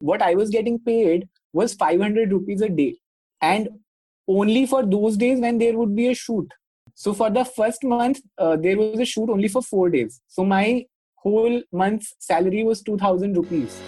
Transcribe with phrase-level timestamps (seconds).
[0.00, 2.96] what I was getting paid was 500 rupees a day.
[3.42, 3.68] And
[4.26, 6.48] only for those days when there would be a shoot.
[6.94, 10.20] So for the first month, uh, there was a shoot only for four days.
[10.26, 10.86] So my
[11.16, 13.78] whole month's salary was 2000 rupees.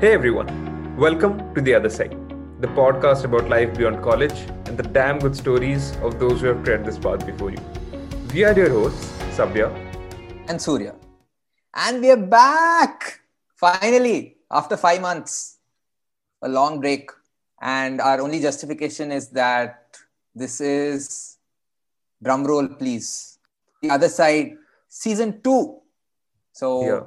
[0.00, 2.16] Hey everyone, welcome to The Other Side,
[2.60, 4.34] the podcast about life beyond college
[4.66, 7.62] and the damn good stories of those who have tread this path before you.
[8.34, 9.70] We are your hosts, Sabya
[10.48, 11.01] and Surya.
[11.74, 13.20] And we are back
[13.56, 15.58] finally after five months,
[16.42, 17.10] a long break.
[17.60, 19.96] And our only justification is that
[20.34, 21.38] this is
[22.22, 23.38] drum roll, please.
[23.80, 24.56] The other side,
[24.88, 25.80] season two.
[26.52, 27.00] So yeah.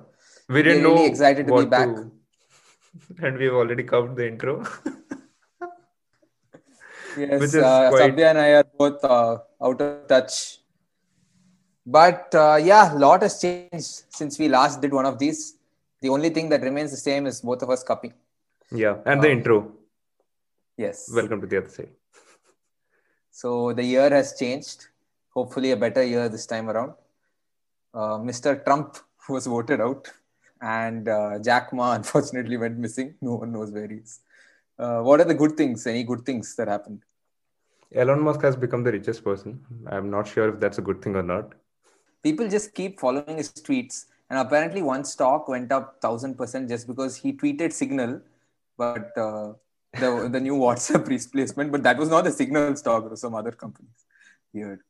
[0.49, 1.93] we didn't know really excited to be back.
[1.95, 2.11] To...
[3.21, 4.63] And we've already covered the intro.
[7.17, 8.15] yes, uh, quite...
[8.15, 10.59] Sabya and I are both uh, out of touch
[11.85, 15.55] but uh, yeah, a lot has changed since we last did one of these.
[16.01, 18.13] The only thing that remains the same is both of us copying.
[18.71, 19.71] Yeah, and the um, intro.
[20.77, 21.09] Yes.
[21.13, 21.89] Welcome to the other side.
[23.31, 24.87] So the year has changed.
[25.33, 26.93] Hopefully, a better year this time around.
[27.93, 28.63] Uh, Mr.
[28.63, 28.97] Trump
[29.29, 30.09] was voted out,
[30.61, 33.13] and uh, Jack Ma unfortunately went missing.
[33.21, 34.21] No one knows where he is.
[34.79, 35.85] Uh, what are the good things?
[35.85, 37.01] Any good things that happened?
[37.93, 39.59] Elon Musk has become the richest person.
[39.87, 41.53] I'm not sure if that's a good thing or not
[42.25, 44.05] people just keep following his tweets.
[44.29, 48.21] And apparently, one stock went up thousand percent just because he tweeted Signal,
[48.77, 49.53] but uh,
[49.99, 51.71] the the new WhatsApp replacement.
[51.71, 54.05] But that was not the Signal stock; it was some other companies.
[54.53, 54.81] Weird.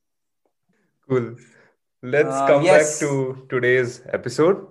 [1.10, 1.36] Cool.
[2.02, 3.00] Let's uh, come yes.
[3.00, 4.68] back to today's episode.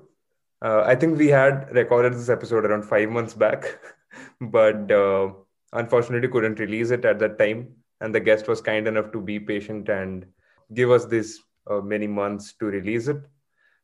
[0.62, 3.78] Uh, I think we had recorded this episode around five months back,
[4.40, 5.32] but uh,
[5.74, 7.66] unfortunately couldn't release it at that time.
[8.00, 10.26] And the guest was kind enough to be patient and
[10.72, 13.18] give us this uh, many months to release it.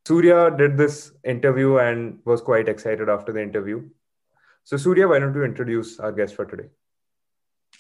[0.07, 3.89] Surya did this interview and was quite excited after the interview.
[4.65, 6.69] So, Surya, why don't you introduce our guest for today?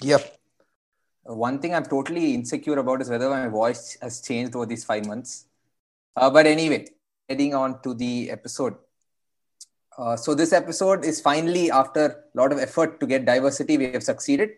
[0.02, 0.36] Yep.
[1.24, 5.06] One thing I'm totally insecure about is whether my voice has changed over these five
[5.06, 5.46] months.
[6.16, 6.86] Uh, but anyway,
[7.28, 8.74] heading on to the episode.
[9.96, 13.92] Uh, so, this episode is finally, after a lot of effort to get diversity, we
[13.92, 14.50] have succeeded.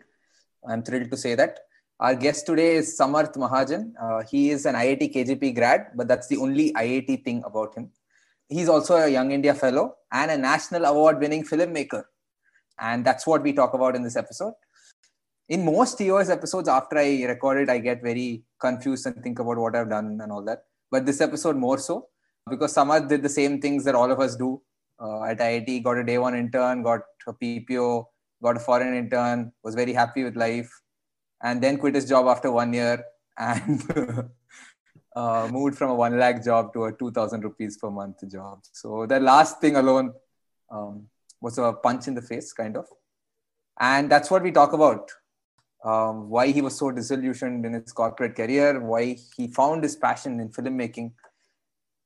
[0.69, 1.60] I'm thrilled to say that.
[2.02, 3.92] Our guest today is Samarth Mahajan.
[4.04, 7.92] Uh, he is an IIT KGP grad, but that's the only IIT thing about him.
[8.48, 12.02] He's also a Young India Fellow and a national award winning filmmaker.
[12.80, 14.54] And that's what we talk about in this episode.
[15.48, 19.58] In most TOS episodes, after I record it, I get very confused and think about
[19.58, 20.64] what I've done and all that.
[20.90, 22.08] But this episode, more so,
[22.50, 24.60] because Samarth did the same things that all of us do
[25.00, 28.06] uh, at IIT, got a day one intern, got a PPO,
[28.42, 30.69] got a foreign intern, was very happy with life
[31.42, 33.04] and then quit his job after one year
[33.38, 33.82] and
[35.16, 38.60] uh, moved from a one lakh job to a 2000 rupees per month job.
[38.72, 40.12] So the last thing alone
[40.70, 41.08] um,
[41.41, 42.86] was a punch in the face, kind of.
[43.81, 45.10] And that's what we talk about.
[45.84, 50.38] Um, why he was so disillusioned in his corporate career, why he found his passion
[50.38, 51.10] in filmmaking.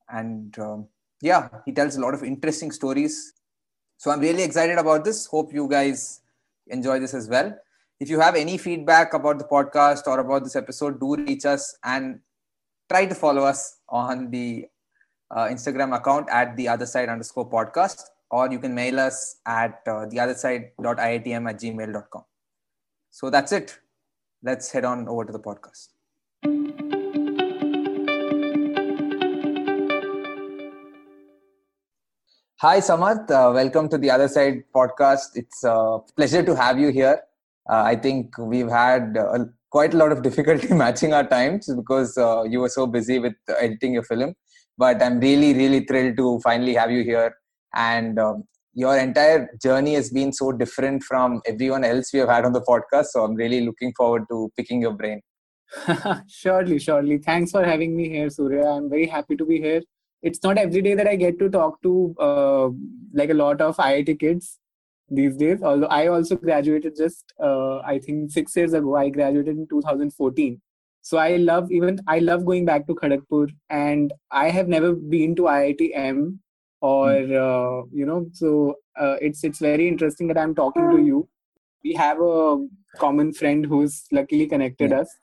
[0.09, 0.89] And um,
[1.21, 3.35] yeah, he tells a lot of interesting stories.
[3.99, 5.27] So I'm really excited about this.
[5.27, 6.23] Hope you guys
[6.69, 7.55] enjoy this as well.
[7.99, 11.79] If you have any feedback about the podcast or about this episode, do reach us
[11.83, 12.21] and
[12.91, 14.67] try to follow us on the
[15.31, 19.81] uh, Instagram account at the other side underscore podcast, or you can mail us at
[19.87, 22.23] uh, the other side.iitm at gmail.com.
[23.11, 23.79] So that's it.
[24.43, 25.89] Let's head on over to the podcast.
[32.57, 33.31] Hi, Samarth.
[33.31, 35.35] Uh, welcome to the Other Side podcast.
[35.35, 37.23] It's a pleasure to have you here
[37.69, 42.17] uh, I think we've had uh, quite a lot of difficulty matching our times because
[42.17, 44.35] uh, you were so busy with editing your film.
[44.79, 47.35] But I'm really, really thrilled to finally have you here.
[47.75, 48.45] And um,
[48.75, 52.61] your entire journey has been so different from everyone else we have had on the
[52.61, 53.07] podcast.
[53.07, 55.23] So I'm really looking forward to picking your brain.
[56.29, 57.19] surely, surely.
[57.19, 58.67] Thanks for having me here, Surya.
[58.69, 59.83] I'm very happy to be here.
[60.23, 62.69] It's not every day that I get to talk to uh,
[63.15, 64.59] like a lot of IIT kids
[65.09, 65.63] these days.
[65.63, 68.97] Although I also graduated just, uh, I think six years ago.
[68.97, 70.61] I graduated in 2014.
[71.03, 75.37] So I love even I love going back to Kharagpur, and I have never been
[75.37, 76.39] to IITM,
[76.81, 78.27] or uh, you know.
[78.33, 81.29] So uh, it's it's very interesting that I'm talking to you.
[81.85, 82.67] We have a
[82.99, 85.01] common friend who's luckily connected yeah.
[85.01, 85.17] us.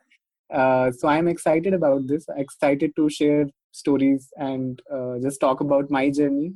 [0.54, 2.28] Uh, so I'm excited about this.
[2.38, 6.54] Excited to share stories and uh, just talk about my journey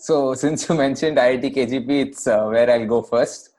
[0.00, 3.50] so, since you mentioned IIT KGP, it's uh, where I'll go first.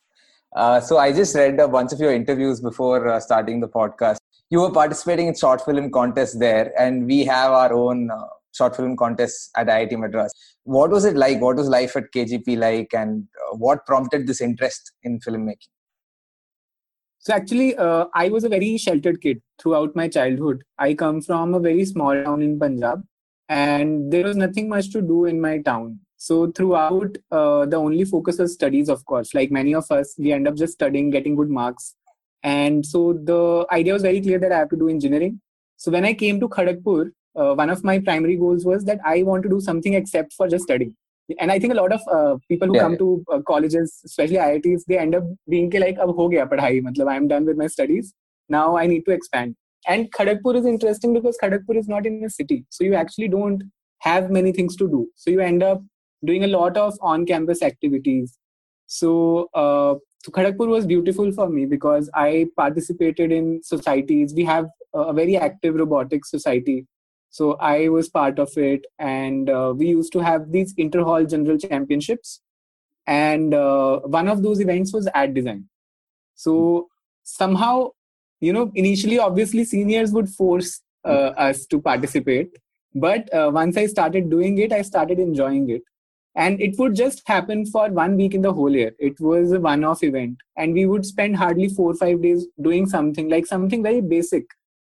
[0.55, 4.17] Uh, so, I just read a bunch of your interviews before uh, starting the podcast.
[4.49, 8.17] You were participating in short film contest there, and we have our own uh,
[8.53, 10.33] short film contests at IIT Madras.
[10.63, 11.39] What was it like?
[11.39, 15.69] What was life at KGP like, and uh, what prompted this interest in filmmaking?
[17.19, 20.63] So actually, uh, I was a very sheltered kid throughout my childhood.
[20.79, 23.03] I come from a very small town in Punjab,
[23.47, 25.99] and there was nothing much to do in my town.
[26.23, 29.33] So throughout, uh, the only focus was studies, of course.
[29.33, 31.95] Like many of us, we end up just studying, getting good marks,
[32.43, 35.41] and so the idea was very clear that I have to do engineering.
[35.77, 39.23] So when I came to Kharagpur, uh, one of my primary goals was that I
[39.23, 40.95] want to do something except for just studying.
[41.39, 42.83] And I think a lot of uh, people who yeah.
[42.83, 46.73] come to uh, colleges, especially IITs, they end up being like, "Ab ho gaya padhai,"
[46.87, 48.13] matlab I'm done with my studies.
[48.47, 49.55] Now I need to expand.
[49.87, 53.71] And Kharagpur is interesting because Kharagpur is not in a city, so you actually don't
[54.09, 55.07] have many things to do.
[55.15, 55.81] So you end up
[56.23, 58.37] doing a lot of on-campus activities.
[58.87, 59.95] So uh,
[60.27, 64.33] was beautiful for me because I participated in societies.
[64.33, 66.85] We have a very active robotics society.
[67.29, 68.85] So I was part of it.
[68.99, 72.41] And uh, we used to have these inter-hall general championships.
[73.07, 75.69] And uh, one of those events was ad design.
[76.35, 76.89] So
[77.23, 77.91] somehow,
[78.41, 82.57] you know, initially, obviously, seniors would force uh, us to participate.
[82.93, 85.81] But uh, once I started doing it, I started enjoying it
[86.35, 88.93] and it would just happen for one week in the whole year.
[88.99, 90.37] It was a one off event.
[90.55, 94.45] And we would spend hardly 4 or 5 days doing something like something very basic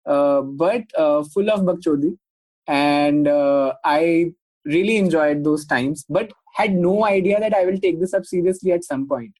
[0.05, 2.17] uh, but uh, full of bakchodi
[2.67, 4.31] and uh, i
[4.65, 8.71] really enjoyed those times but had no idea that i will take this up seriously
[8.71, 9.33] at some point.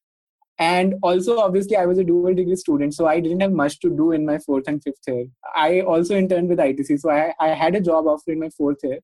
[0.57, 3.89] And also obviously i was a dual degree student so i didn't have much to
[3.89, 5.25] do in my fourth and fifth year.
[5.53, 8.77] I also interned with itc so i, I had a job offer in my fourth
[8.83, 9.00] year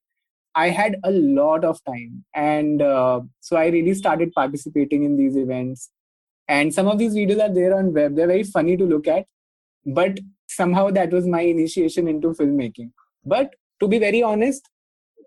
[0.55, 5.35] I had a lot of time, and uh, so I really started participating in these
[5.37, 5.89] events.
[6.47, 8.15] And some of these videos are there on web.
[8.15, 9.25] They're very funny to look at,
[9.85, 10.19] but
[10.49, 12.91] somehow that was my initiation into filmmaking.
[13.25, 14.67] But to be very honest,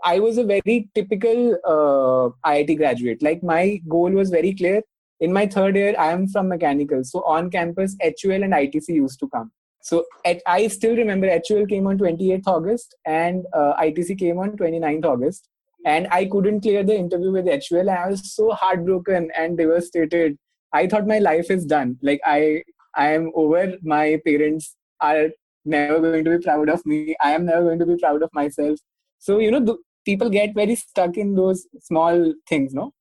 [0.04, 3.22] I was a very typical uh, IIT graduate.
[3.22, 4.82] Like my goal was very clear.
[5.20, 9.18] In my third year, I am from mechanical, so on campus, HUL and ITC used
[9.20, 9.52] to come.
[9.84, 14.56] So at, I still remember HUL came on 28th August and uh, ITC came on
[14.56, 15.50] 29th August.
[15.84, 17.90] And I couldn't clear the interview with HUL.
[17.90, 20.38] I was so heartbroken and devastated.
[20.72, 21.98] I thought my life is done.
[22.00, 22.62] Like I,
[22.96, 23.75] I am over.
[23.82, 25.28] My parents are
[25.66, 27.14] never going to be proud of me.
[27.22, 28.78] I am never going to be proud of myself.
[29.19, 29.76] So you know, the,
[30.06, 32.94] people get very stuck in those small things, no?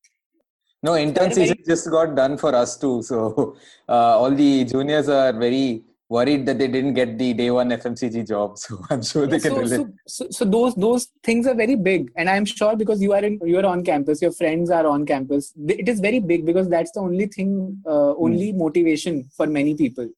[0.81, 3.01] No, intern season just got done for us too.
[3.03, 3.55] So
[3.87, 8.27] uh, all the juniors are very worried that they didn't get the day one FMCG
[8.27, 8.57] job.
[8.63, 9.77] So I'm sure they can so, relate.
[9.77, 13.23] So, so, so, those those things are very big, and I'm sure because you are
[13.23, 15.53] in you are on campus, your friends are on campus.
[15.67, 18.57] It is very big because that's the only thing, uh, only mm.
[18.57, 20.09] motivation for many people.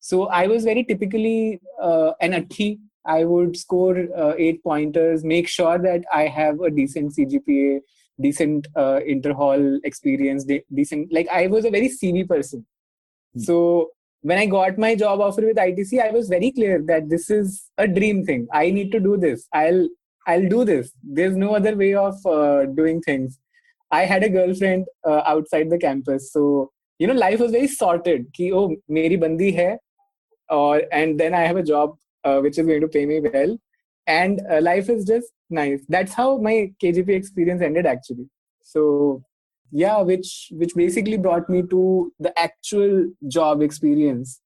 [0.00, 2.80] So I was very typically uh, an athi.
[3.04, 7.80] I would score uh, eight pointers, make sure that I have a decent CGPA,
[8.20, 11.12] decent uh, interhall experience, de- decent.
[11.12, 12.64] Like I was a very CV person.
[13.36, 13.44] Mm.
[13.44, 13.90] So
[14.22, 17.64] when I got my job offer with ITC, I was very clear that this is
[17.76, 18.46] a dream thing.
[18.52, 19.46] I need to do this.
[19.52, 19.88] I'll
[20.26, 20.92] I'll do this.
[21.02, 23.38] There's no other way of uh, doing things.
[23.90, 28.26] I had a girlfriend uh, outside the campus, so you know life was very sorted.
[28.32, 29.78] Ki oh, meri bandi hai,
[30.48, 33.58] or and then I have a job uh, which is going to pay me well,
[34.06, 35.80] and uh, life is just nice.
[35.88, 38.28] That's how my KGP experience ended actually.
[38.62, 39.24] So
[39.72, 44.40] yeah which which basically brought me to the actual job experience.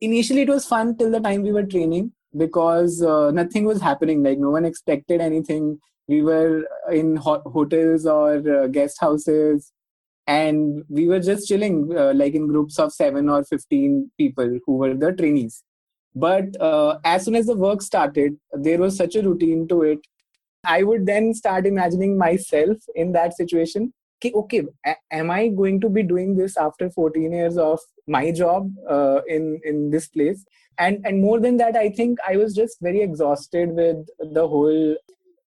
[0.00, 4.22] Initially it was fun till the time we were training because uh, nothing was happening.
[4.22, 5.78] Like no one expected anything.
[6.08, 9.72] We were in ho- hotels or uh, guest houses
[10.26, 14.76] and we were just chilling uh, like in groups of 7 or 15 people who
[14.76, 15.62] were the trainees.
[16.14, 19.98] But uh, as soon as the work started there was such a routine to it.
[20.66, 23.92] I would then start imagining myself in that situation
[24.34, 24.62] okay
[25.10, 29.60] am i going to be doing this after 14 years of my job uh, in
[29.64, 30.44] in this place?
[30.78, 34.06] And and more than that i think i was just very exhausted with
[34.38, 34.96] the whole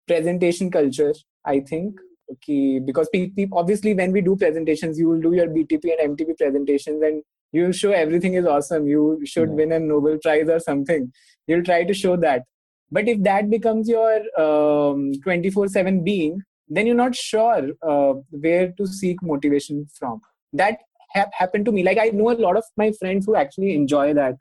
[0.06, 2.06] presentation culture i think.
[2.32, 3.08] Okay because
[3.52, 7.72] obviously when we do presentations you will do your btp and mtp presentations and you'll
[7.72, 8.86] show everything is awesome.
[8.86, 9.54] You should yeah.
[9.54, 11.12] win a nobel prize or something.
[11.46, 12.44] You'll try to show that.
[12.90, 18.72] But if that becomes your um, 24 7 being then you're not sure uh, where
[18.72, 20.20] to seek motivation from.
[20.52, 20.78] That
[21.14, 21.82] ha- happened to me.
[21.82, 24.36] Like i know a lot of my friends who actually enjoy that.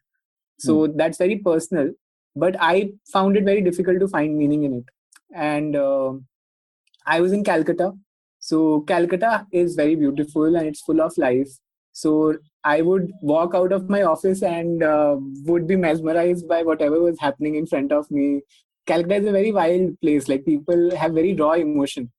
[0.60, 0.94] So mm.
[0.96, 1.92] that's very personal
[2.36, 4.86] but i found it very difficult to find meaning in it.
[5.34, 6.14] And uh,
[7.06, 7.94] i was in calcutta.
[8.40, 11.50] So calcutta is very beautiful and it's full of life.
[11.92, 17.02] So i would walk out of my office and uh, would be mesmerized by whatever
[17.02, 18.42] was happening in front of me.
[18.86, 20.28] Calcutta is a very wild place.
[20.28, 22.12] Like people have very raw emotion.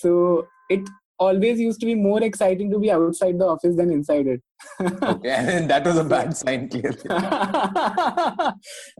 [0.00, 0.88] So it
[1.18, 4.42] always used to be more exciting to be outside the office than inside it.
[5.02, 6.98] okay, and that was a bad sign, clearly.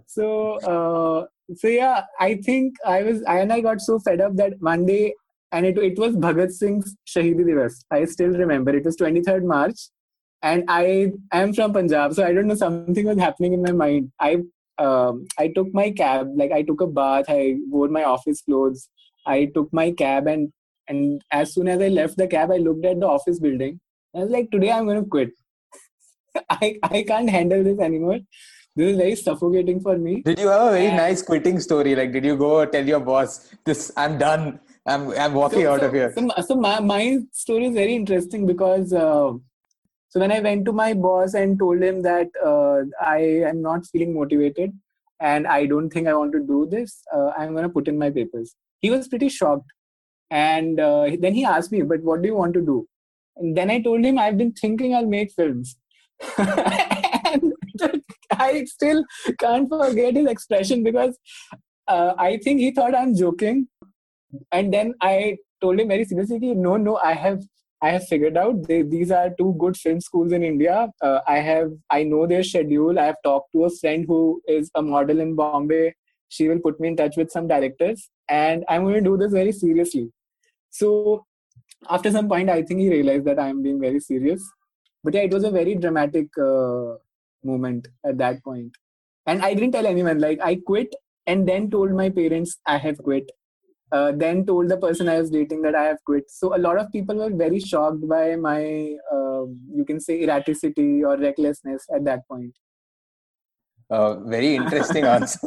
[0.07, 4.37] so, uh, so yeah, I think I was, I and I got so fed up
[4.37, 5.15] that one day,
[5.53, 7.75] and it it was Bhagat Singh's Shahidi Divas.
[7.91, 8.77] I still remember.
[8.77, 9.79] It was 23rd March,
[10.43, 14.13] and I am from Punjab, so I don't know something was happening in my mind.
[14.21, 14.39] I
[14.79, 18.89] um, I took my cab, like I took a bath, I wore my office clothes,
[19.27, 20.53] I took my cab and
[20.89, 23.81] and as soon as I left the cab, I looked at the office building.
[24.15, 25.31] I was like, today I'm going to quit.
[26.51, 28.21] I, I can't handle this anymore.
[28.75, 30.23] This is very suffocating for me.
[30.23, 31.95] Did you have a very and, nice quitting story?
[31.95, 34.61] Like, did you go tell your boss, this, I'm done.
[34.87, 36.13] I'm, I'm walking so, out so, of here.
[36.17, 39.33] So, so my, my story is very interesting because uh,
[40.11, 43.19] so when I went to my boss and told him that uh, I
[43.51, 44.73] am not feeling motivated
[45.21, 47.99] and I don't think I want to do this, uh, I'm going to put in
[47.99, 48.55] my papers.
[48.81, 49.71] He was pretty shocked
[50.31, 52.87] and uh, then he asked me, but what do you want to do?
[53.37, 55.77] And then I told him, I've been thinking I'll make films.
[56.39, 57.53] and
[58.33, 59.05] I still
[59.39, 61.17] can't forget his expression because
[61.87, 63.69] uh, I think he thought I'm joking.
[64.53, 67.43] And then I told him very seriously, no, no, I have
[67.81, 70.89] I have figured out they, these are two good film schools in India.
[71.01, 72.99] Uh, I have I know their schedule.
[72.99, 75.95] I have talked to a friend who is a model in Bombay.
[76.29, 79.33] She will put me in touch with some directors, and I'm going to do this
[79.33, 80.11] very seriously.
[80.71, 81.27] So
[81.89, 84.43] after some point, I think he realized that I am being very serious.
[85.05, 86.95] But yeah, it was a very dramatic uh,
[87.45, 88.73] moment at that point.
[89.27, 90.19] And I didn't tell anyone.
[90.19, 90.95] Like I quit
[91.27, 93.31] and then told my parents I have quit.
[93.91, 96.25] Uh, then told the person I was dating that I have quit.
[96.29, 99.45] So a lot of people were very shocked by my, uh,
[99.75, 102.53] you can say, erraticity or recklessness at that point.
[103.89, 105.39] Uh, very interesting answer.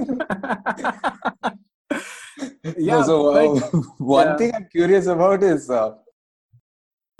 [2.77, 3.03] yeah.
[3.03, 3.59] so uh,
[3.97, 4.37] one yeah.
[4.37, 5.95] thing I'm curious about is uh,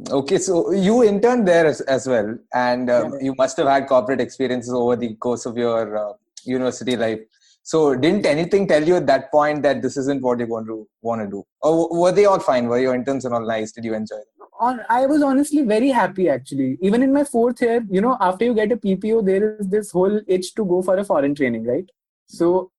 [0.10, 0.38] okay.
[0.38, 3.20] So you interned there as, as well, and um, yeah.
[3.22, 6.14] you must have had corporate experiences over the course of your uh,
[6.46, 7.20] university life.
[7.64, 10.88] So didn't anything tell you at that point that this isn't what you're going to
[11.02, 12.68] want to do, or were they all fine?
[12.68, 13.72] Were your interns and all nice?
[13.72, 14.42] Did you enjoy them?
[14.90, 16.78] I was honestly very happy actually.
[16.82, 19.90] Even in my fourth year, you know, after you get a PPO, there is this
[19.92, 21.90] whole itch to go for a foreign training, right?
[22.28, 22.72] So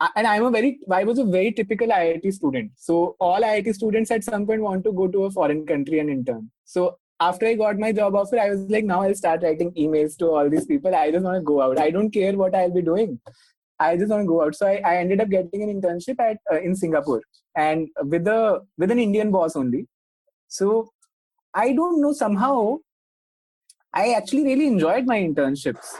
[0.00, 2.72] and I'm a very, I was a very typical IIT student.
[2.76, 6.08] So all IIT students at some point want to go to a foreign country and
[6.08, 6.50] intern.
[6.64, 10.16] So after I got my job offer, I was like, now I'll start writing emails
[10.18, 10.94] to all these people.
[10.94, 11.78] I just want to go out.
[11.78, 13.20] I don't care what I'll be doing.
[13.80, 14.54] I just want to go out.
[14.54, 17.22] So I, I ended up getting an internship at uh, in Singapore
[17.56, 19.86] and with a with an Indian boss only.
[20.48, 20.90] So
[21.54, 22.78] I don't know somehow.
[23.92, 25.94] I actually really enjoyed my internships,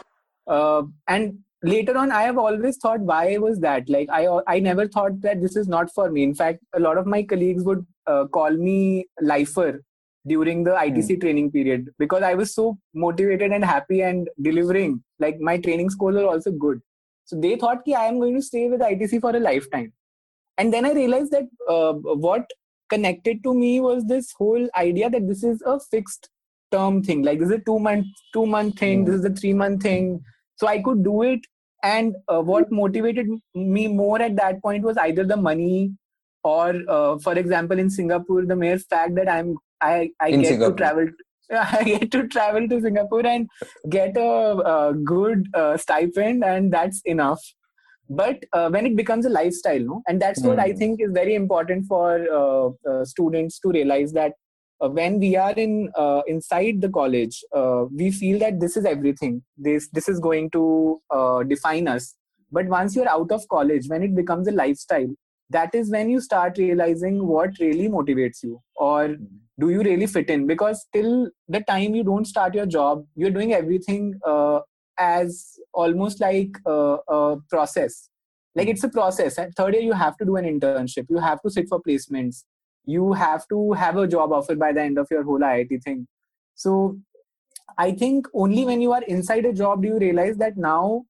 [0.46, 3.88] uh, and later on i have always thought why was that?
[3.88, 6.22] Like i i never thought that this is not for me.
[6.22, 9.82] In fact a lot of my colleagues would uh, call me lifer
[10.26, 11.20] during the itc mm.
[11.20, 15.02] training period because i was so motivated and happy and delivering.
[15.18, 16.80] Like my training scores were also good.
[17.24, 19.92] So they thought ki i am going to stay with itc for a lifetime.
[20.58, 22.48] And then i realized that uh, what
[22.88, 26.30] connected to me was this whole idea that this is a fixed
[26.70, 27.22] term thing.
[27.22, 29.02] Like this is a two month two month thing.
[29.02, 29.06] Mm.
[29.06, 30.22] this is a three month thing
[30.58, 31.40] so i could do it
[31.82, 35.92] and uh, what motivated me more at that point was either the money
[36.44, 40.70] or uh, for example in singapore the mere fact that i'm i, I get singapore.
[40.70, 41.08] to travel
[41.54, 43.48] I get to travel to Singapore and
[43.88, 47.40] get a, a good uh, stipend, and that's enough.
[48.10, 50.48] But uh, when it becomes a lifestyle, no, and that's mm.
[50.48, 50.76] what I hmm.
[50.76, 54.32] think is very important for uh, uh, students to realize that
[54.80, 58.84] uh, when we are in uh, inside the college uh, we feel that this is
[58.84, 59.42] everything.
[59.56, 62.14] This this is going to uh, define us.
[62.50, 65.08] But once you're out of college when it becomes a lifestyle
[65.50, 69.16] that is when you start realizing what really motivates you or
[69.58, 70.46] do you really fit in.
[70.46, 74.60] Because till the time you don't start your job you're doing everything uh,
[74.98, 78.10] as almost like a, a process.
[78.54, 79.38] Like it's a process.
[79.38, 81.06] At third year you have to do an internship.
[81.08, 82.44] You have to sit for placements
[82.88, 86.06] you have to have a job offer by the end of your whole IIT thing.
[86.54, 86.98] So
[87.76, 91.04] I think only when you are inside a job do you realize that now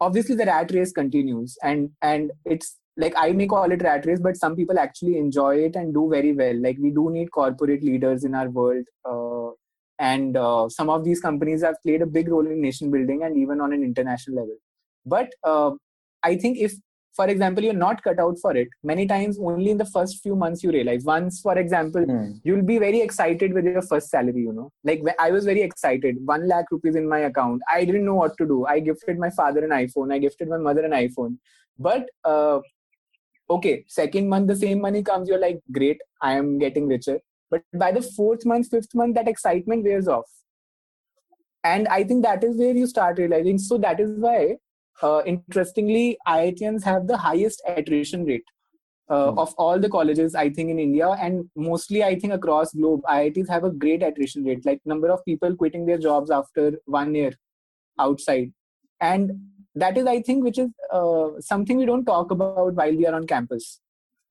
[0.00, 4.20] obviously the rat race continues and and it's like I may call it rat race,
[4.20, 6.60] but some people actually enjoy it and do very well.
[6.60, 9.50] Like we do need corporate leaders in our world, uh,
[9.98, 13.36] and uh, some of these companies have played a big role in nation building and
[13.36, 14.56] even on an international level.
[15.04, 15.72] But uh,
[16.22, 16.72] I think if
[17.16, 18.68] for example you're not cut out for it.
[18.82, 21.04] Many times only in the first few months you realize.
[21.04, 22.38] Once for example mm.
[22.44, 24.70] you'll be very excited with your first salary you know.
[24.84, 26.16] Like i was very excited.
[26.24, 27.62] 1 lakh rupees in my account.
[27.72, 28.66] I didn't know what to do.
[28.66, 30.12] I gifted my father an iphone.
[30.12, 31.38] I gifted my mother an iphone.
[31.78, 32.60] But uh,
[33.48, 35.28] okay second month the same money comes.
[35.28, 37.18] You're like great i am getting richer.
[37.50, 40.30] But by the fourth month fifth month that excitement wears off.
[41.64, 43.58] And i think that is where you start realizing.
[43.58, 44.56] So that is why
[45.02, 48.44] uh, interestingly iitians have the highest attrition rate
[49.08, 49.38] uh, mm.
[49.38, 51.08] of all the colleges i think in india.
[51.08, 55.24] And mostly i think across globe iits have a great attrition rate like number of
[55.24, 57.32] people quitting their jobs after one year
[57.98, 58.52] outside.
[59.00, 59.32] And
[59.74, 63.14] that is i think which is uh, something we don't talk about while we are
[63.14, 63.80] on campus.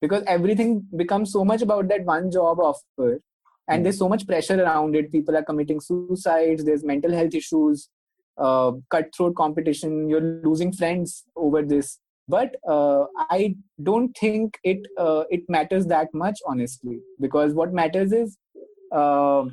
[0.01, 3.21] Because everything becomes so much about that one job offer
[3.67, 3.83] and mm.
[3.83, 5.11] there's so much pressure around it.
[5.11, 7.89] People are committing suicides there's mental health issues
[8.37, 15.23] uh, cutthroat competition you're losing friends over this but uh, i don't think it uh,
[15.29, 18.37] it matters that much honestly because what matters is
[18.91, 19.45] uh,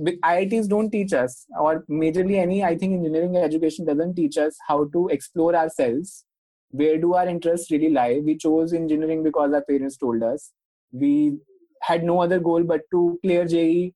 [0.00, 4.84] IITs don't teach us, or majorly any, I think engineering education doesn't teach us how
[4.92, 6.24] to explore ourselves.
[6.70, 8.20] Where do our interests really lie?
[8.22, 10.52] We chose engineering because our parents told us.
[10.92, 11.38] We
[11.82, 13.94] had no other goal but to clear JEE.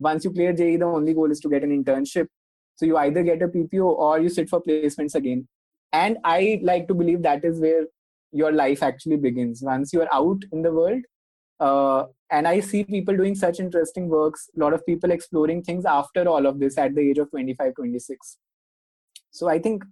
[0.00, 2.26] Once you clear JEE, the only goal is to get an internship.
[2.82, 5.46] So you either get a PPO or you sit for placements again.
[5.92, 7.84] And I like to believe that is where
[8.32, 9.62] your life actually begins.
[9.62, 11.02] Once you are out in the world,
[11.60, 15.84] uh, and i see people doing such interesting works a lot of people exploring things
[15.84, 18.38] after all of this at the age of 25 26
[19.30, 19.84] so i think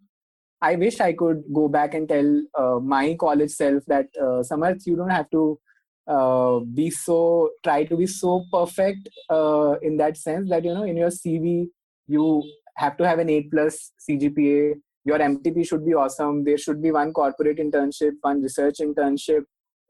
[0.60, 4.86] i wish i could go back and tell uh, my college self that uh, samarth
[4.86, 5.60] you don't have to
[6.08, 10.88] uh, be so try to be so perfect uh, in that sense that you know
[10.94, 11.68] in your cv
[12.08, 12.42] you
[12.84, 16.44] have to have an 8 plus cgpa your mtp should be awesome.
[16.44, 19.44] There should be one corporate internship one research internship.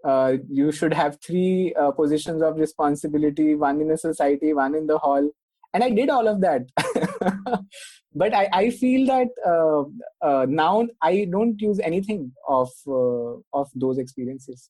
[0.05, 4.87] Uh, you should have three uh, positions of responsibility one in a society one in
[4.87, 5.31] the hall.
[5.73, 6.63] And i did all of that.
[8.13, 9.83] But I, I feel that uh,
[10.27, 14.69] uh, now i don't use anything of uh, of those experiences.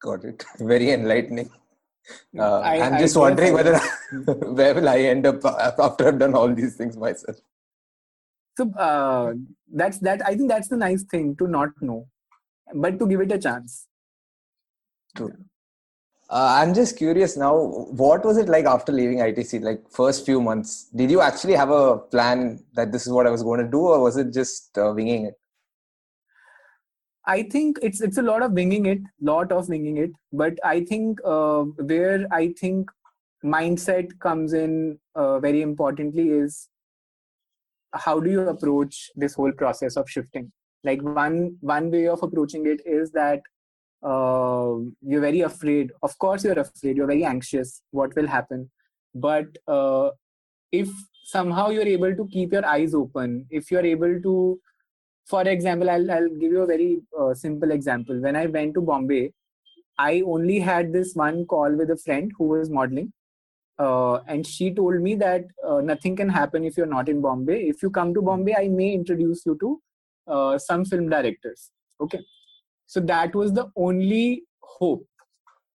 [0.00, 0.44] Got it.
[0.58, 1.50] Very enlightening
[2.38, 3.78] uh, I, am just I wondering whether
[4.58, 7.36] where will i end up after i've done all these things myself
[8.56, 9.34] so
[9.72, 12.06] that's that i think that's the nice thing to not know
[12.74, 13.88] but to give it a chance
[15.16, 15.34] True.
[16.30, 17.56] Uh, I'm just curious now.
[17.56, 19.62] What was it like after leaving ITC?
[19.62, 23.30] Like first few months, did you actually have a plan that this is what I
[23.30, 25.34] was going to do, or was it just uh, winging it?
[27.28, 30.12] I think it's it's a lot of winging it, lot of winging it.
[30.32, 32.90] But I think uh, where I think
[33.44, 36.68] mindset comes in uh, very importantly is
[37.92, 40.50] how do you approach this whole process of shifting.
[40.84, 43.42] Like one one way of approaching it is that
[44.02, 48.70] uh, you're very afraid of course you're afraid you're very anxious what will happen
[49.14, 50.10] but uh,
[50.70, 50.88] if
[51.24, 54.60] somehow you're able to keep your eyes open if you're able to
[55.28, 58.80] for example i'll, I'll give you a very uh, simple example when i went to
[58.80, 59.32] bombay
[59.98, 63.12] i only had this one call with a friend who was modeling
[63.78, 67.60] uh, and she told me that uh, nothing can happen if you're not in bombay
[67.74, 69.80] if you come to bombay i may introduce you to
[70.26, 72.20] uh, some film directors okay
[72.86, 75.06] so that was the only hope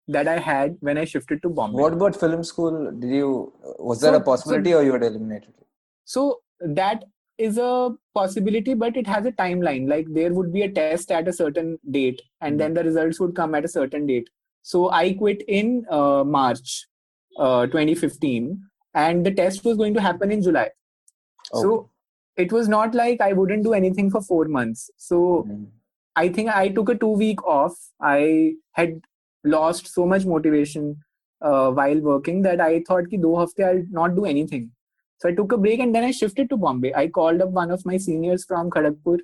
[0.08, 1.80] that I had when I shifted to Bombay.
[1.80, 2.90] What about film school?
[2.90, 5.54] Did you was there a possibility so, or you were eliminated?
[6.04, 7.04] So that
[7.42, 9.88] is a possibility, but it has a timeline.
[9.88, 13.34] Like there would be a test at a certain date, and then the results would
[13.34, 14.30] come at a certain date.
[14.62, 16.86] So I quit in uh, March
[17.38, 18.60] uh, 2015,
[18.94, 20.70] and the test was going to happen in July.
[21.52, 21.62] Oh.
[21.62, 21.90] So
[22.36, 24.90] it was not like I wouldn't do anything for four months.
[24.96, 25.46] So.
[25.48, 25.64] Mm-hmm
[26.16, 27.74] I think I took a two week off.
[28.00, 29.00] I had
[29.44, 30.96] lost so much motivation
[31.40, 34.70] uh, while working that I thought ki do hafte I'll not do anything.
[35.22, 36.92] So I took a break and then I shifted to Bombay.
[36.94, 39.18] I called up one of my seniors from Kharagpur.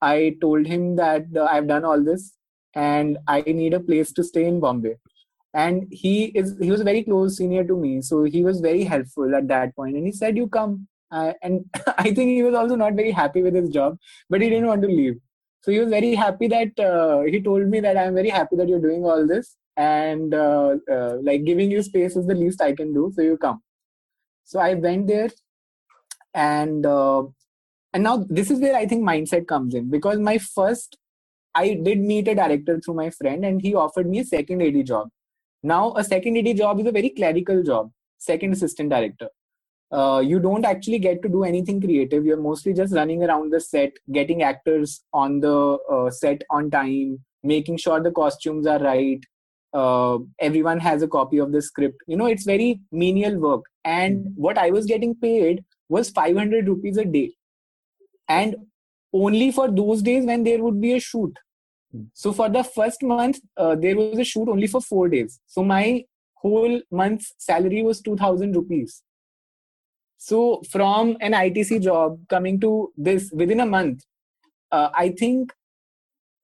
[0.00, 2.34] I told him that uh, I've done all this
[2.74, 4.94] and I need a place to stay in Bombay.
[5.52, 8.84] And he is he was a very close senior to me, so he was very
[8.84, 9.96] helpful at that point.
[9.96, 11.64] And he said, "You come." Uh, and
[11.98, 14.82] I think he was also not very happy with his job, but he didn't want
[14.82, 15.16] to leave
[15.62, 18.68] so he was very happy that uh, he told me that i'm very happy that
[18.68, 22.72] you're doing all this and uh, uh, like giving you space is the least i
[22.72, 23.60] can do so you come
[24.50, 25.30] so i went there
[26.34, 27.22] and uh,
[27.92, 30.96] and now this is where i think mindset comes in because my first
[31.62, 34.80] i did meet a director through my friend and he offered me a second ad
[34.92, 35.08] job
[35.74, 37.90] now a second ad job is a very clerical job
[38.30, 39.30] second assistant director
[39.92, 42.24] uh, you don't actually get to do anything creative.
[42.24, 47.24] You're mostly just running around the set, getting actors on the uh, set on time,
[47.42, 49.20] making sure the costumes are right.
[49.72, 51.98] Uh, everyone has a copy of the script.
[52.06, 53.62] You know, it's very menial work.
[53.84, 54.30] And hmm.
[54.34, 57.32] what I was getting paid was 500 rupees a day.
[58.28, 58.56] And
[59.12, 61.32] only for those days when there would be a shoot.
[62.14, 65.40] So for the first month, uh, there was a shoot only for four days.
[65.46, 66.04] So my
[66.34, 69.02] whole month's salary was 2000 rupees.
[70.16, 74.04] So from an ITC job coming to this within a month,
[74.70, 75.52] uh, I think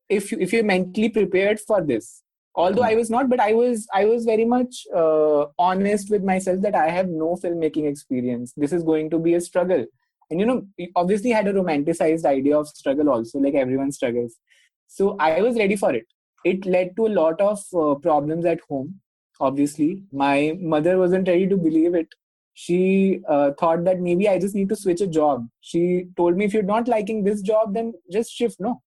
[0.08, 2.22] if you, if you're mentally prepared for this,
[2.56, 6.60] although I was not, but I was I was very much uh, honest with myself
[6.62, 8.52] that I have no filmmaking experience.
[8.56, 9.86] This is going to be a struggle,
[10.30, 10.66] and you know,
[10.96, 14.38] obviously had a romanticized idea of struggle also, like everyone struggles
[14.86, 16.06] so I was ready for it.
[16.44, 19.00] It led to a lot of uh, problems at home.
[19.40, 22.08] Obviously, my mother wasn't ready to believe it.
[22.54, 25.46] She uh, thought that maybe I just need to switch a job.
[25.60, 28.58] She told me, if you're not liking this job, then just shift.
[28.60, 28.82] No,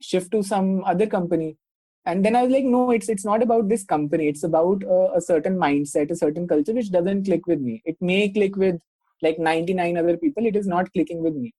[0.00, 1.56] shift to some other company.
[2.06, 4.28] And then I was like, no, it's it's not about this company.
[4.28, 7.82] It's about uh, a certain mindset, a certain culture which doesn't click with me.
[7.84, 8.80] It may click with
[9.20, 10.46] like 99 other people.
[10.46, 11.52] It is not clicking with me.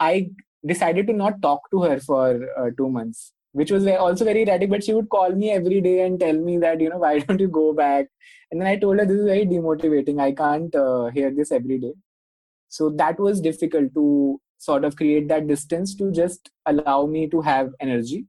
[0.00, 0.30] I
[0.66, 4.70] decided to not talk to her for uh, two months which was also very erratic
[4.70, 7.40] but she would call me every day and tell me that you know why don't
[7.40, 8.06] you go back
[8.50, 11.78] and then i told her this is very demotivating i can't uh, hear this every
[11.78, 11.92] day
[12.68, 17.40] so that was difficult to sort of create that distance to just allow me to
[17.40, 18.26] have energy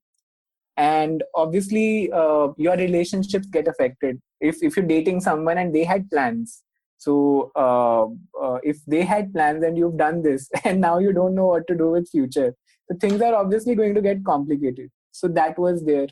[0.77, 4.19] and obviously uh, your relationships get affected.
[4.39, 6.63] If if you're dating someone and they had plans
[6.97, 8.05] so uh,
[8.39, 11.65] uh, if they had plans and you've done this and now you don't know what
[11.67, 12.53] to do with future
[12.89, 14.91] the things are obviously going to get complicated.
[15.11, 16.07] So that was there.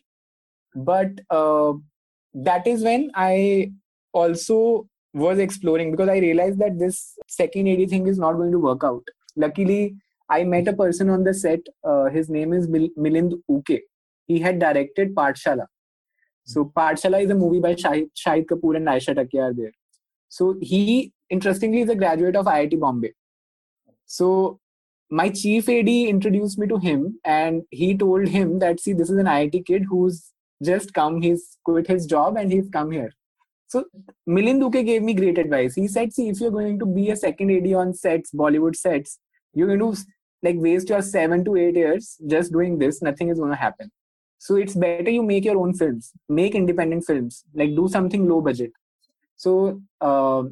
[0.75, 1.73] But uh,
[2.33, 3.71] that is when i
[4.13, 8.59] also was exploring because i realized that this second AD thing is not going to
[8.59, 9.03] work out.
[9.35, 9.95] Luckily
[10.29, 13.79] i met a person on the set uh, his name is Mil- Milind Ukey
[14.29, 15.67] he had directed pathshala
[16.53, 19.75] so pathshala is a movie by shahid, shahid kapoor and Ayesha Takia there
[20.29, 23.13] so he, interestingly, is a graduate of IIT Bombay.
[24.05, 24.59] So
[25.09, 29.17] my chief AD introduced me to him, and he told him that see, this is
[29.17, 30.31] an IIT kid who's
[30.63, 31.21] just come.
[31.21, 33.11] He's quit his job and he's come here.
[33.67, 33.85] So
[34.27, 35.75] Milind Ukey gave me great advice.
[35.75, 39.19] He said, see, if you're going to be a second AD on sets, Bollywood sets,
[39.53, 40.01] you're going to
[40.41, 43.01] like waste your seven to eight years just doing this.
[43.01, 43.91] Nothing is going to happen.
[44.39, 48.41] So it's better you make your own films, make independent films, like do something low
[48.41, 48.71] budget.
[49.35, 50.43] So uh,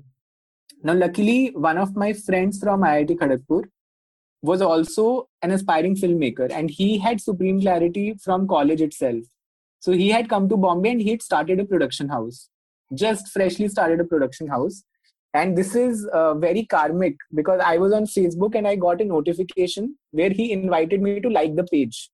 [0.83, 3.63] now, luckily, one of my friends from IIT Kharagpur
[4.41, 9.23] was also an aspiring filmmaker, and he had supreme clarity from college itself.
[9.79, 12.49] So he had come to Bombay and he had started a production house,
[12.93, 14.83] just freshly started a production house.
[15.33, 19.05] And this is uh, very karmic because I was on Facebook and I got a
[19.05, 22.09] notification where he invited me to like the page.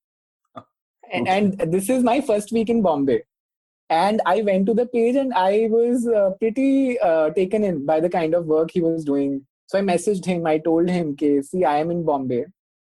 [1.11, 3.23] And, and this is my first week in Bombay.
[3.89, 7.99] And i went to the page and i was uh, pretty uh, taken in by
[7.99, 9.45] the kind of work he was doing.
[9.67, 12.45] So i messaged him i told him okay see i am in bombay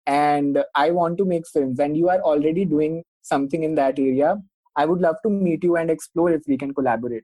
[0.07, 4.37] and i want to make films and you are already doing something in that area.
[4.75, 7.23] I would love to meet you and explore if we can collaborate.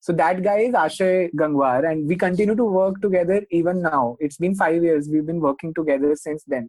[0.00, 4.16] So that guy is Akshay Gangwar and we continue to work together even now.
[4.20, 5.08] It's been 5 years.
[5.08, 6.68] We've been working together since then.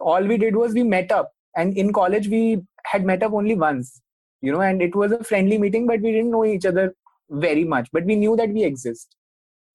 [0.00, 3.54] All we did was we met up and in college we had met up only
[3.54, 4.00] once
[4.40, 6.94] you know and it was a friendly meeting but we didn't know each other
[7.30, 9.16] very much but we knew that we exist.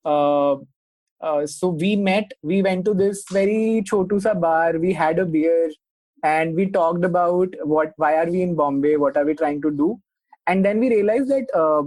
[0.06, 0.56] Uh,
[1.22, 5.26] uh, so we met we went to this very chotu sa bar we had a
[5.26, 5.72] beer
[6.24, 9.72] and we talked about what why are we in bombay what are we trying to
[9.72, 10.00] do?
[10.46, 11.84] And then we realized that uh,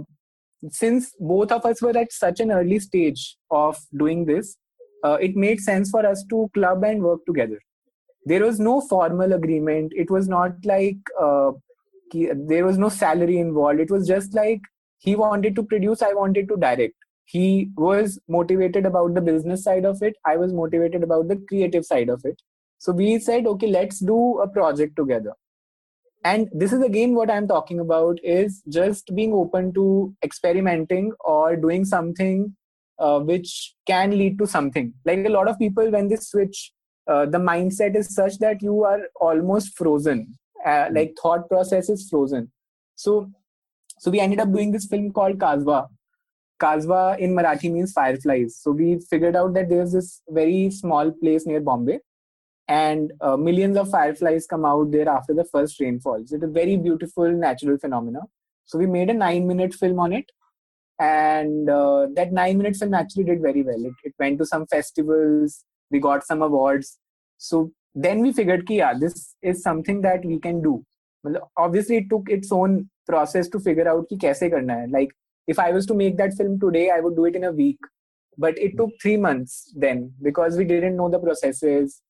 [0.69, 4.57] since both of us were at such an early stage of doing this
[5.03, 7.59] uh, it made sense for us to club and work together
[8.25, 9.93] there was no formal agreement.
[9.95, 11.51] It was not like uh,
[12.13, 13.79] there was no salary involved.
[13.79, 14.61] It was just like
[14.99, 16.93] he wanted to produce i wanted to direct.
[17.25, 20.15] He was motivated about the business side of it.
[20.25, 22.41] I was motivated about the creative side of it.
[22.77, 25.33] So we said okay let's do a project together.
[26.23, 31.55] And this is again what i'm talking about is just being open to experimenting or
[31.55, 32.55] doing something
[32.99, 34.93] uh, which can lead to something.
[35.03, 36.71] Like a lot of people when they switch
[37.11, 40.37] uh, the mindset is such that you are almost frozen.
[40.65, 40.95] Uh, hmm.
[40.95, 42.51] like thought process is frozen.
[42.95, 43.29] So
[43.97, 45.87] so we ended up doing this film called kasva
[46.63, 48.57] kasva in marathi means fireflies.
[48.61, 51.99] So we figured out that there's this very small place near bombay
[52.67, 56.77] and uh, millions of fireflies come out there after the first rainfalls it's a very
[56.77, 58.21] beautiful natural phenomena.
[58.65, 60.31] So we made a nine minute film on it
[60.99, 63.85] and uh, that nine minute film actually did very well.
[63.85, 65.63] It, it went to some festivals.
[65.89, 66.99] We got some awards
[67.41, 70.85] so then we figured ki, yeah, this is something that we can do.
[71.57, 74.85] Obviously, it took its own process to figure out ki kaise karna hai.
[74.85, 75.09] Like,
[75.47, 77.79] if I was to make that film today, I would do it in a week.
[78.37, 82.01] But it took three months then because we didn't know the processes.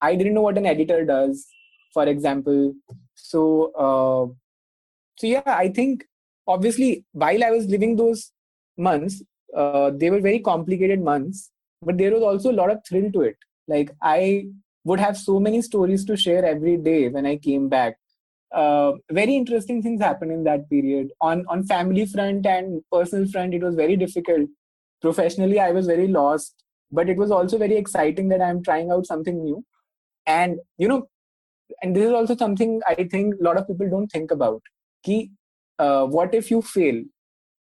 [0.00, 1.46] I didn't know what an editor does,
[1.92, 2.72] for example.
[3.16, 4.32] So, uh,
[5.18, 6.06] so yeah, I think
[6.46, 8.32] obviously while I was living those
[8.78, 9.22] months,
[9.54, 11.50] uh, they were very complicated months,
[11.82, 13.36] but there was also a lot of thrill to it.
[13.70, 14.46] Like I
[14.84, 17.96] would have so many stories to share every day when I came back.
[18.52, 21.10] Uh, very interesting things happened in that period.
[21.20, 24.48] On on family front and personal front, it was very difficult.
[25.02, 29.06] Professionally, I was very lost, but it was also very exciting that I'm trying out
[29.06, 29.64] something new.
[30.26, 31.08] And you know,
[31.82, 34.62] and this is also something I think a lot of people don't think about.
[35.04, 35.30] Ki,
[35.78, 37.02] uh, what if you fail?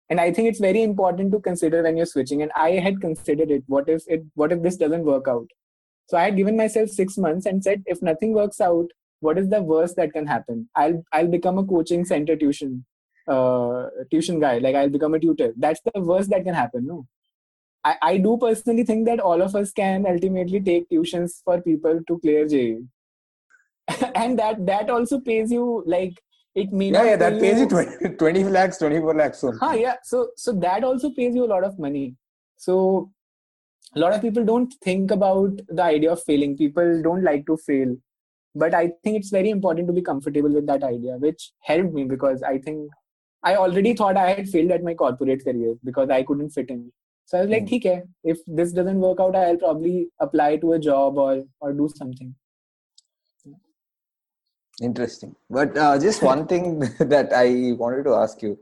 [0.09, 2.41] And I think it's very important to consider when you're switching.
[2.41, 3.63] And I had considered it.
[3.67, 4.25] What if it?
[4.35, 5.56] What if this doesn't work out?
[6.07, 8.87] So I had given myself six months and said, if nothing works out,
[9.19, 10.69] what is the worst that can happen?
[10.75, 12.85] I'll I'll become a coaching center tuition
[13.27, 14.59] uh, tuition guy.
[14.59, 15.53] Like I'll become a tutor.
[15.57, 16.85] That's the worst that can happen.
[16.87, 17.07] No,
[17.83, 21.99] I, I do personally think that all of us can ultimately take tuitions for people
[22.07, 22.83] to clear JEE.
[24.15, 26.21] and that that also pays you like
[26.55, 29.53] it may yeah, yeah that pays you 20, 20 lakhs 24 lakhs so.
[29.61, 32.15] huh, yeah so so that also pays you a lot of money
[32.57, 33.09] so
[33.95, 36.57] a lot of people don't think about the idea of failing.
[36.57, 37.95] People don't like to fail.
[38.55, 42.05] But i think it's very important to be comfortable with that idea which helped me
[42.05, 42.89] because i think
[43.49, 46.91] i already thought i had failed at my corporate career because i couldn't fit in.
[47.25, 47.77] So i was like mm.
[47.77, 51.87] okay if this doesn't work out i'll probably apply to a job or or do
[51.95, 52.33] something.
[54.81, 55.35] Interesting.
[55.49, 58.57] But uh, just one thing that i wanted to ask you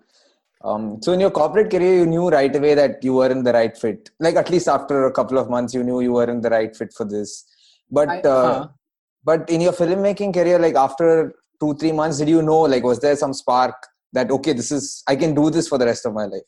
[0.65, 3.53] um, so in your corporate career, you knew right away that you were in the
[3.53, 4.09] right fit.
[4.19, 6.75] Like at least after a couple of months, you knew you were in the right
[6.75, 7.45] fit for this.
[7.91, 8.67] But I, uh, huh.
[9.23, 12.99] but in your filmmaking career, like after two three months, did you know like was
[12.99, 13.75] there some spark
[14.13, 16.41] that okay, this is I can do this for the rest of my life?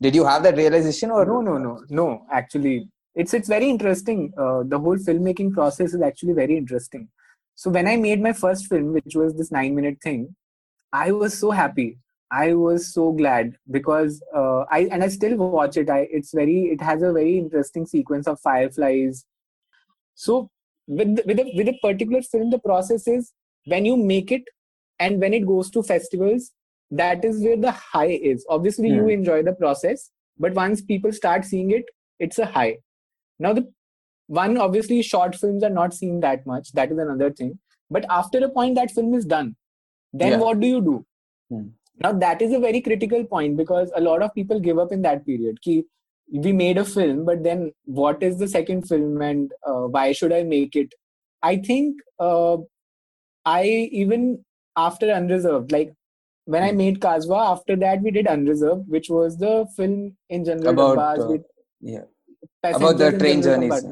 [0.00, 1.40] Did you have that realization or no?
[1.40, 2.26] No, no, no.
[2.30, 4.32] Actually, it's it's very interesting.
[4.38, 7.08] Uh, the whole filmmaking process is actually very interesting.
[7.56, 10.36] So when I made my first film, which was this nine minute thing,
[10.92, 11.98] I was so happy
[12.30, 15.90] I was so glad because uh, I and I still watch it.
[15.90, 19.24] I it's very it has a very interesting sequence of fireflies.
[20.14, 20.50] So
[20.86, 23.32] with the, with a, with a particular film, the process is
[23.66, 24.42] when you make it
[24.98, 26.52] and when it goes to festivals,
[26.90, 28.46] that is where the high is.
[28.48, 29.10] Obviously, you hmm.
[29.10, 31.84] enjoy the process, but once people start seeing it,
[32.20, 32.78] it's a high.
[33.40, 33.72] Now the
[34.28, 36.70] one obviously short films are not seen that much.
[36.72, 37.58] That is another thing.
[37.90, 39.56] But after a point, that film is done.
[40.12, 40.38] Then yeah.
[40.38, 41.06] what do you do?
[41.48, 41.68] Hmm
[42.00, 45.02] now that is a very critical point because a lot of people give up in
[45.02, 45.60] that period.
[45.60, 45.84] Ki,
[46.32, 50.32] we made a film but then what is the second film and uh, why should
[50.32, 50.94] i make it?
[51.42, 52.58] I think uh,
[53.44, 54.44] i even
[54.76, 55.92] after unreserved like
[56.44, 60.68] when i made Kasva, after that we did unreserved which was the film in general
[60.68, 61.38] about uh,
[61.80, 62.04] yeah.
[62.62, 63.84] about the train journeys.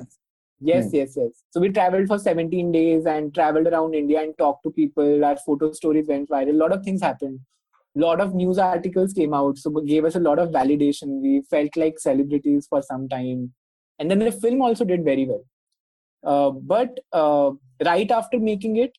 [0.60, 0.96] Yes hmm.
[0.96, 4.70] yes yes so we traveled for 17 days and traveled around india and talked to
[4.70, 5.24] people.
[5.24, 6.50] Our photo stories went viral.
[6.50, 7.40] A lot of things happened
[7.98, 11.20] lot of news articles came out so gave us a lot of validation.
[11.20, 13.52] We felt like celebrities for some time.
[13.98, 15.44] And then the film also did very well.
[16.24, 17.50] Uh, but uh,
[17.84, 18.92] right after making it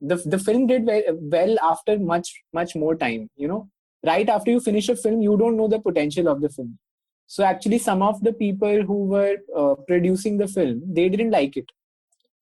[0.00, 3.68] the, the film did very well after much much more time you know?
[4.04, 6.78] Right after you finish a film you don't know the potential of the film.
[7.26, 11.56] So actually some of the people who were uh, producing the film they didn't like
[11.56, 11.70] it.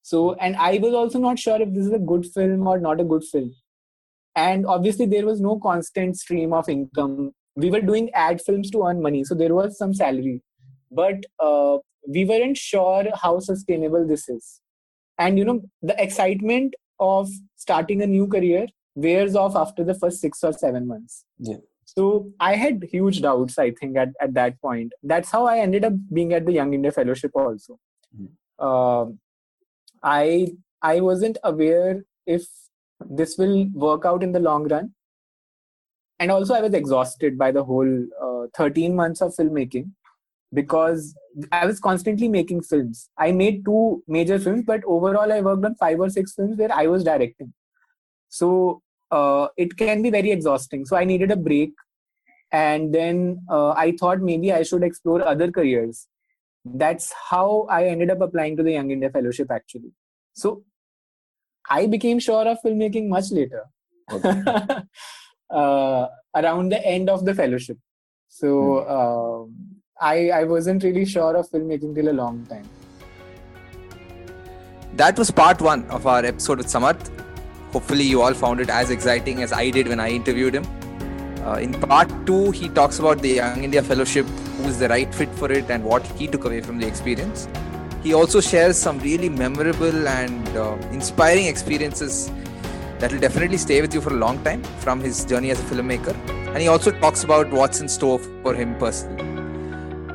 [0.03, 3.01] So and i was also not sure if this is a good film or not
[3.01, 3.55] a good film
[4.37, 7.33] and obviously there was no constant stream of income.
[7.57, 10.43] We were doing ad films to earn money so there was some salary.
[10.90, 14.61] But uh, we weren't sure how sustainable this is.
[15.19, 20.21] And you know the excitement of starting a new career wears off after the first
[20.21, 21.25] six or seven months.
[21.38, 21.57] Yeah.
[21.85, 24.93] So i had huge doubts i think at, at that point.
[25.03, 27.79] That's how i ended up being at the young india fellowship also.
[28.19, 28.29] Mm.
[28.59, 29.12] uh,
[30.03, 30.49] i
[30.83, 32.47] i wasn't aware if
[33.08, 34.92] this will work out in the long run.
[36.18, 39.90] And also i was exhausted by the whole uh, 13 months of filmmaking
[40.52, 41.14] because
[41.52, 43.08] i was constantly making films.
[43.16, 46.72] I made two major films but overall i worked on five or six films where
[46.72, 47.54] i was directing.
[48.28, 50.84] So uh, it can be very exhausting.
[50.84, 51.72] So i needed a break.
[52.52, 56.06] And then uh, i thought maybe i should explore other careers.
[56.64, 59.92] That's how i ended up applying to the young india fellowship actually.
[60.34, 60.64] So
[61.70, 63.64] I became sure of filmmaking much later,
[64.12, 64.42] okay.
[65.50, 67.78] uh, around the end of the fellowship.
[68.28, 72.68] So uh, I I wasn't really sure of filmmaking till a long time.
[74.96, 77.11] That was part one of our episode with Samarth.
[77.72, 80.66] Hopefully, you all found it as exciting as I did when I interviewed him.
[81.44, 84.26] Uh, in part two, he talks about the Young India Fellowship,
[84.59, 87.48] who's the right fit for it, and what he took away from the experience.
[88.02, 92.30] He also shares some really memorable and uh, inspiring experiences
[92.98, 95.62] that will definitely stay with you for a long time from his journey as a
[95.64, 96.14] filmmaker.
[96.48, 99.30] And he also talks about what's in store for him personally.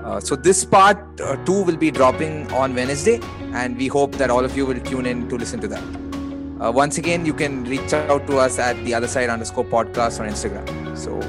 [0.03, 3.19] Uh, so this part uh, two will be dropping on Wednesday,
[3.53, 5.83] and we hope that all of you will tune in to listen to that.
[6.61, 10.19] Uh, once again, you can reach out to us at the other side underscore podcast
[10.19, 10.97] on Instagram.
[10.97, 11.19] So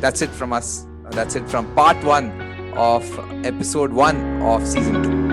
[0.00, 0.86] that's it from us.
[1.10, 2.30] that's it from part one
[2.74, 3.04] of
[3.44, 5.31] episode one of season two.